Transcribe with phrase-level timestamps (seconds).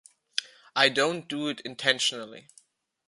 [0.75, 2.47] I don't do it intentionally.